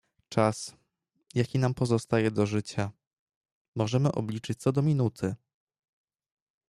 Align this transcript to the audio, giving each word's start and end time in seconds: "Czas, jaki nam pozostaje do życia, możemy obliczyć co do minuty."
"Czas, 0.29 0.75
jaki 1.35 1.59
nam 1.59 1.73
pozostaje 1.73 2.31
do 2.31 2.45
życia, 2.45 2.91
możemy 3.75 4.11
obliczyć 4.11 4.59
co 4.61 4.71
do 4.71 4.81
minuty." 4.81 5.35